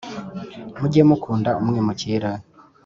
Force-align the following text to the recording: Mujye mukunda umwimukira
Mujye 0.79 1.01
mukunda 1.09 1.49
umwimukira 1.61 2.29